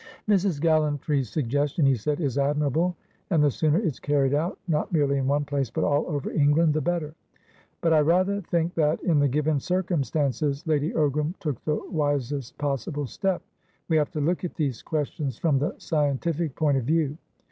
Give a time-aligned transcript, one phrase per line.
[0.27, 0.59] "Mrs.
[0.59, 2.95] Gallantry's suggestion," he said, "is admirable,
[3.29, 6.73] and the sooner it's carried out, not merely in one place, but all over England,
[6.73, 7.13] the better.
[7.81, 13.05] But I rather think that, in the given circumstances, Lady Ogram took the wisest possible
[13.05, 13.43] step.
[13.89, 17.19] We have to look at these questions from the scientific point of view.